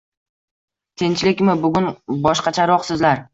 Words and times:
–Tinchlikmi? 1.01 1.55
Bugun 1.67 1.91
boshqacharoqsizlar. 2.29 3.23